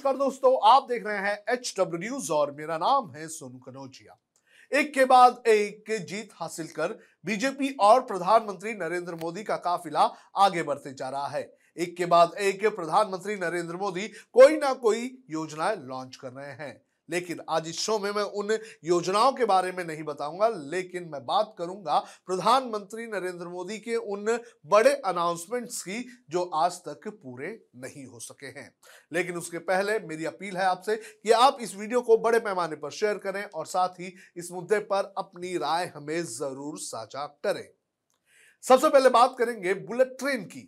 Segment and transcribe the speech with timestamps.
[0.00, 4.16] नमस्कार दोस्तों, आप देख रहे हैं एच डब्ल्यू न्यूज़ और मेरा नाम है सोनू कनौजिया।
[4.72, 10.04] एक के बाद एक जीत हासिल कर बीजेपी और प्रधानमंत्री नरेंद्र मोदी का काफिला
[10.36, 11.42] आगे बढ़ते जा रहा है।
[11.76, 16.72] एक के बाद एक प्रधानमंत्री नरेंद्र मोदी कोई ना कोई योजनाएँ लॉन्च कर रहे हैं।
[17.10, 21.24] लेकिन आज इस शो में मैं उन योजनाओं के बारे में नहीं बताऊँगा, लेकिन मैं
[21.26, 28.04] बात करूँगा प्रधानमंत्री नरेंद्र मोदी के उन बड़े अनाउंसमेंट्स की जो आज तक पूरे नहीं
[28.06, 28.70] हो सके हैं।
[29.12, 32.90] लेकिन उसके पहले मेरी अपील है आपसे कि आप इस वीडियो को बड़े पैमाने पर
[32.92, 37.68] शेयर करें और साथ ही इस मुद्दे पर अपनी राय हमें ज़रूर साझा करें।
[38.64, 40.60] सबसे पहले बात करेंगे बुलेट ट्रेन की।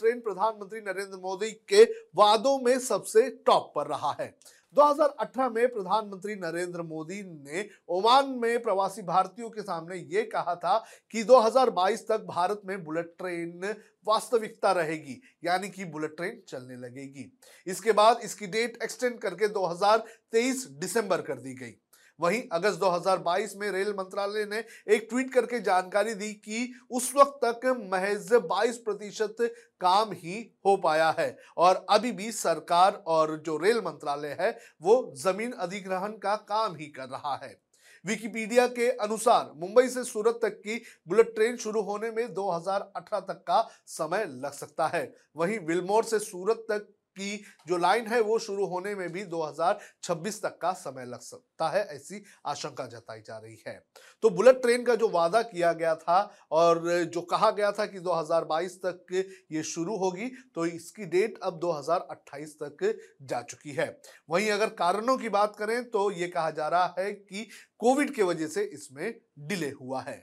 [0.00, 1.84] ट्रेन प्रधानमंत्री नरेंद्र मोदी के
[2.16, 4.34] वादों में सबसे टॉप पर रहा है।
[4.76, 10.76] 2018 में प्रधानमंत्री नरेंद्र मोदी ने ओमान में प्रवासी भारतीयों के सामने ये कहा था
[11.10, 13.74] कि 2022 तक भारत में बुलेट ट्रेन
[14.06, 17.30] वास्तविकता रहेगी, यानी कि बुलेट ट्रेन चलने लगेगी।
[17.66, 21.76] इसके बाद इसकी डेट एक्सटेंड करके 2023 दिसंबर कर दी गई।
[22.20, 27.40] वहीं अगस्त 2022 में रेल मंत्रालय ने एक ट्वीट करके जानकारी दी कि उस वक्त
[27.44, 29.36] तक महज 22 प्रतिशत
[29.80, 34.50] काम ही हो पाया है। और अभी भी सरकार और जो रेल मंत्रालय है,
[34.82, 37.56] वो ज़मीन अधिग्रहण का काम ही कर रहा है।
[38.04, 43.42] विकिपीडिया के अनुसार मुंबई से सूरत तक की बुलेट ट्रेन शुरू होने में 2018 तक
[43.46, 46.88] का समय लग सकता है। वहीं विलमोर से सूरत तक
[47.20, 47.36] की
[47.68, 51.84] जो लाइन है वो शुरू होने में भी 2026 तक का समय लग सकता है,
[51.86, 53.78] ऐसी आशंका जताई जा रही है।
[54.22, 56.18] तो बुलेट ट्रेन का जो वादा किया गया था
[56.52, 59.22] और जो कहा गया था कि 2022 तक
[59.52, 63.88] ये शुरू होगी तो इसकी डेट अब 2028 तक जा चुकी है।
[64.30, 67.48] वहीं अगर कारणों की बात करें तो ये कहा जा रहा है कि
[67.80, 70.18] कोविड के वजह से इसमें डिले हुआ है।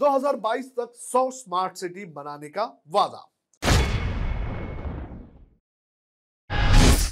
[0.00, 3.24] 2022 तक 100 स्मार्ट सिटी बनाने का वादा।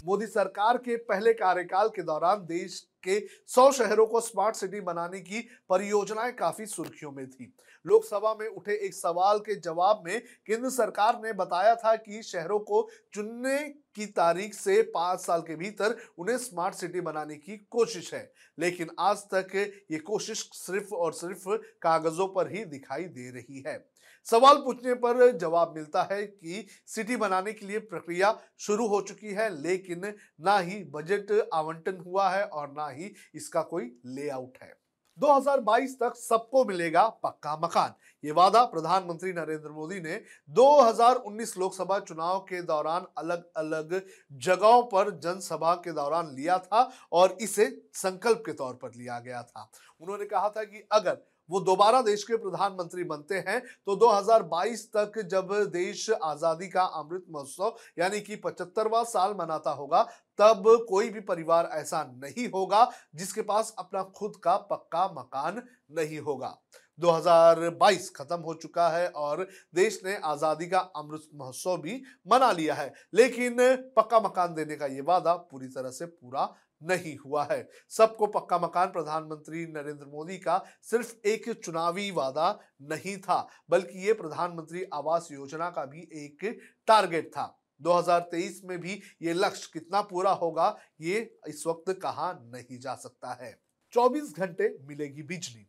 [0.07, 3.19] मोदी सरकार के पहले कार्यकाल के दौरान देश के
[3.49, 5.41] 100 शहरों को स्मार्ट सिटी बनाने की
[5.71, 7.53] परियोजनाएँ काफ़ी सुर्खियों में थी।
[7.85, 12.59] लोकसभा में उठे एक सवाल के जवाब में केंद्र सरकार ने बताया था कि शहरों
[12.61, 13.59] को चुनने
[13.97, 18.91] की तारीख से पाँच साल के भीतर उन्हें स्मार्ट सिटी बनाने की कोशिश है, लेकिन
[18.99, 19.55] आज तक
[19.91, 21.49] ये कोशिश सिर्फ़ और सिर्फ़
[21.83, 23.77] कागजों पर ही दिखाई दे रही है।
[24.27, 29.35] सवाल पूछने पर जवाब मिलता है कि सिटी बनाने के लिए प्रक्रिया शुरू हो चुकी
[29.35, 34.75] है, लेकिन ना ही बजट आवंटन हुआ है और ना ही इसका कोई लेआउट है।
[35.19, 37.95] 2022 तक सबको मिलेगा पक्का मकान।
[38.25, 40.21] ये वादा प्रधानमंत्री नरेंद्र मोदी ने
[40.51, 44.01] 2019 लोकसभा चुनाव के दौरान अलग अलग
[44.39, 49.43] जगहों पर जनसभा के दौरान लिया था और इसे संकल्प के तौर पर लिया गया
[49.43, 49.71] था।
[50.01, 51.19] उन्होंने कहा था कि अगर
[51.51, 57.25] वो दोबारा देश के प्रधानमंत्री बनते हैं। तो 2022 तक जब देश आज़ादी का अमृत
[57.31, 60.03] महोत्सव, यानी कि पचहत्तरवा साल मनाता होगा,
[60.39, 66.19] तब कोई भी परिवार ऐसा नहीं होगा जिसके पास अपना खुद का पक्का मकान नहीं
[66.19, 66.57] होगा।
[66.99, 72.75] 2022 खत्म हो चुका है और देश ने आज़ादी का अमृत महोत्सव भी मना लिया
[72.75, 73.57] है। लेकिन
[73.97, 76.45] पक्का मकान देने का ये वादा पूरी तरह से पूरा
[76.83, 83.17] नहीं हुआ है। सबको पक्का मकान प्रधानमंत्री नरेंद्र मोदी का सिर्फ़ एक चुनावी वादा नहीं
[83.17, 89.33] था, बल्कि ये प्रधानमंत्री आवास योजना का भी एक टारगेट था। 2023 में भी ये
[89.33, 93.61] लक्ष्य कितना पूरा होगा, ये इस वक्त कहा नहीं जा सकता है।
[93.93, 95.69] 24 घंटे मिलेगी बिजली।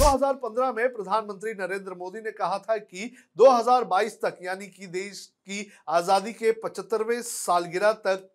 [0.00, 5.70] 2015 में प्रधानमंत्री नरेंद्र मोदी ने कहा था कि 2022 तक, यानी कि देश की
[5.88, 8.30] आज़ादी के पचहत्तरवें सालगिरह तक,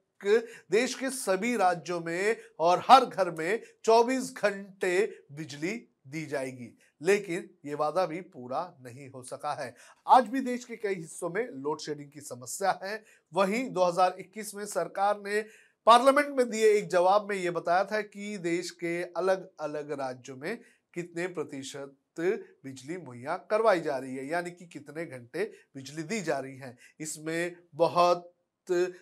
[0.71, 4.93] देश के सभी राज्यों में और हर घर में 24 घंटे
[5.31, 5.73] बिजली
[6.07, 6.71] दी जाएगी।
[7.01, 9.73] लेकिन ये वादा भी पूरा नहीं हो सका है।
[10.07, 13.03] आज भी देश के कई हिस्सों में लोड शेडिंग की समस्या है।
[13.33, 15.41] वहीं 2021 में सरकार ने
[15.87, 20.37] पार्लियामेंट में दिए एक जवाब में ये बताया था कि देश के अलग अलग राज्यों
[20.37, 20.57] में
[20.95, 24.25] कितने प्रतिशत बिजली मुहैया करवाई जा रही है?
[24.27, 25.43] यानी कि कितने घंटे
[25.75, 26.75] बिजली दी जा रही है?
[26.99, 28.31] इसमें बहुत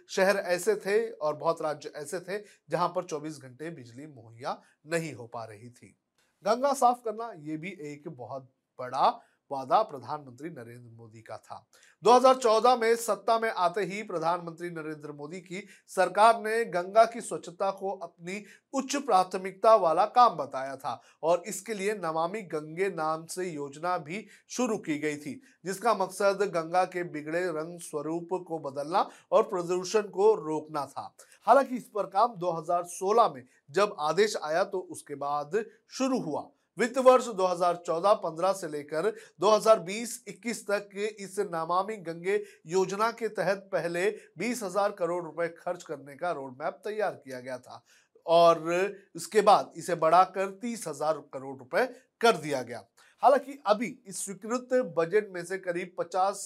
[0.09, 5.13] शहर ऐसे थे और बहुत राज्य ऐसे थे जहाँ पर 24 घंटे बिजली मुहैया नहीं
[5.13, 5.95] हो पा रही थी।
[6.45, 8.49] गंगा साफ़ करना ये भी एक बहुत
[8.79, 9.09] बड़ा
[9.51, 11.65] वादा प्रधानमंत्री नरेंद्र मोदी का था।
[12.03, 17.71] 2014 में सत्ता में आते ही प्रधानमंत्री नरेंद्र मोदी की सरकार ने गंगा की स्वच्छता
[17.71, 18.43] को अपनी
[18.73, 24.25] उच्च प्राथमिकता वाला काम बताया था और इसके लिए नमामि गंगे नाम से योजना भी
[24.49, 30.01] शुरू की गई थी, जिसका मकसद गंगा के बिगड़े रंग स्वरूप को बदलना और प्रदूषण
[30.01, 31.15] को रोकना था।
[31.47, 36.97] हालाँकि इस पर काम 2016 में जब आदेश आया तो उसके बाद शुरू हुआ। वित्त
[36.97, 39.09] वर्ष 2014-15 से लेकर
[39.41, 45.83] 2020-21 तक के इस नमामि गंगे योजना के तहत पहले बीस हज़ार करोड़ रुपए खर्च
[45.83, 47.83] करने का रोड मैप तैयार किया गया था
[48.25, 48.71] और
[49.15, 51.85] इसके बाद इसे बढ़ाकर तीस हज़ार करोड़ रुपए
[52.21, 52.83] कर दिया गया।
[53.23, 56.39] हालाँकि अभी इस स्वीकृत बजट में से करीब 50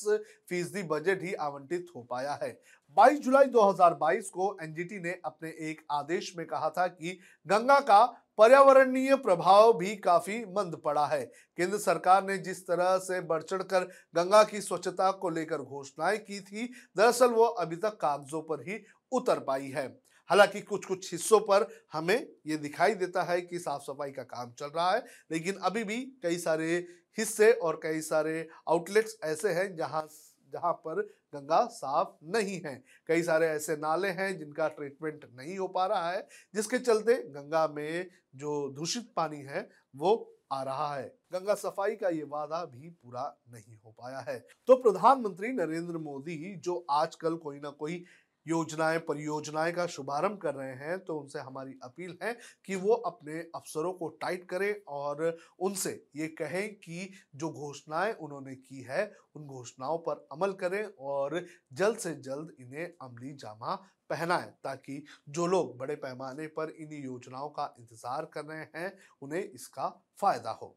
[0.50, 2.50] फ़ीसदी बजट ही आवंटित हो पाया है।
[2.98, 8.06] 22 जुलाई 2022 को एनजीटी ने अपने एक आदेश में कहा था कि गंगा का
[8.38, 11.22] पर्यावरणीय प्रभाव भी काफ़ी मंद पड़ा है।
[11.58, 13.84] केंद्र सरकार ने जिस तरह से बढ़ चढ़ कर
[14.16, 16.66] गंगा की स्वच्छता को लेकर घोषणाएँ की थी,
[16.98, 19.88] दरअसल वो अभी तक कागजों पर ही उतर पाई है।
[20.30, 24.52] हालाँकि कुछ कुछ हिस्सों पर हमें ये दिखाई देता है कि साफ़ सफ़ाई का काम
[24.52, 26.86] चल रहा है, लेकिन अभी भी कई सारे
[27.18, 30.08] हिस्से और कई सारे आउटलेट्स ऐसे हैं जहाँ
[30.54, 31.02] जहाँ पर
[31.34, 36.12] गंगा साफ़ नहीं है। कई सारे ऐसे नाले हैं जिनका ट्रीटमेंट नहीं हो पा रहा
[36.12, 41.96] है, जिसके चलते गंगा में जो दूषित पानी है, वो आ रहा है। गंगा सफ़ाई
[41.96, 47.36] का ये वादा भी पूरा नहीं हो पाया है। तो प्रधानमंत्री नरेंद्र मोदी जो आजकल
[47.36, 48.04] कोई ना कोई
[48.48, 52.36] योजनाएँ, परियोजनाएँ का शुभारंभ कर रहे हैं तो उनसे हमारी अपील है
[52.66, 58.56] कि वो अपने अफसरों को टाइट करें और उनसे ये कहें कि जो घोषणाएँ उन्होंने
[58.56, 63.76] की है, उन घोषणाओं पर अमल करें और जल्द से जल्द इन्हें अमली जामा
[64.10, 69.44] पहनाएँ, ताकि जो लोग बड़े पैमाने पर इन योजनाओं का इंतज़ार कर रहे हैं, उन्हें
[69.44, 69.90] इसका
[70.20, 70.76] फ़ायदा हो।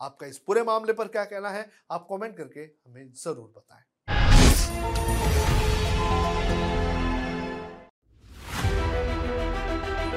[0.00, 5.17] आपका इस पूरे मामले पर क्या कहना है, आप कमेंट करके हमें ज़रूर बताएँ।